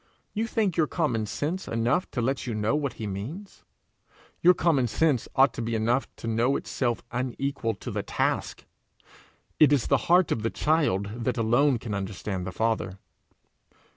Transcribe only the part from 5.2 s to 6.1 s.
ought to be enough